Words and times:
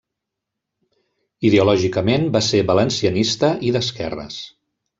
Ideològicament 1.49 2.27
va 2.37 2.43
ser 2.47 2.63
valencianista 2.73 3.51
i 3.69 3.77
d'esquerres. 3.77 4.41